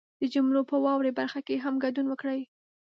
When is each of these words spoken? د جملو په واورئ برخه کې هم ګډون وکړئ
د 0.21 0.23
جملو 0.33 0.61
په 0.71 0.75
واورئ 0.85 1.11
برخه 1.19 1.39
کې 1.47 1.55
هم 1.63 1.75
ګډون 1.83 2.05
وکړئ 2.09 2.41